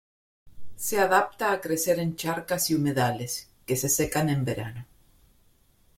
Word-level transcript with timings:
Se 0.77 0.99
adapta 0.99 1.51
a 1.51 1.61
crecer 1.61 1.99
en 1.99 2.15
charcas 2.15 2.71
y 2.71 2.73
humedales, 2.73 3.51
que 3.67 3.75
se 3.77 3.87
secan 3.87 4.29
en 4.29 4.43
verano. 4.43 4.87